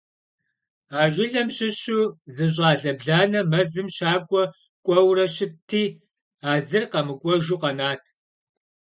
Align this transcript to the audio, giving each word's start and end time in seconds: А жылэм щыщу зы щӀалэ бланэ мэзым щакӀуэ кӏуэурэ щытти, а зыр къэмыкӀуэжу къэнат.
А 0.99 1.01
жылэм 1.13 1.47
щыщу 1.55 1.99
зы 2.33 2.45
щӀалэ 2.53 2.91
бланэ 2.99 3.41
мэзым 3.51 3.87
щакӀуэ 3.95 4.43
кӏуэурэ 4.85 5.25
щытти, 5.35 5.83
а 6.49 6.51
зыр 6.67 6.83
къэмыкӀуэжу 6.91 7.57
къэнат. 7.61 8.03